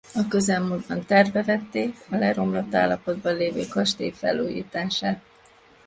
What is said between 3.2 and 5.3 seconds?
lévő kastély felújítását.